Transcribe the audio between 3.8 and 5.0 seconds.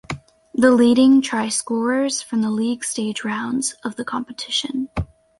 of the competition.